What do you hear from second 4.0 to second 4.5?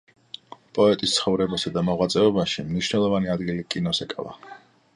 ეკავა.